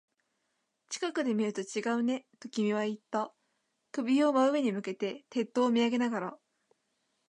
[0.89, 3.35] 近くで見ると違うね、と君は言った。
[3.91, 6.39] 首を真上に向けて、鉄塔を見上げながら。